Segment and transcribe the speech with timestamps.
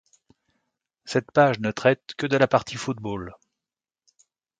[1.05, 3.35] Cette page ne traite que de la partie football.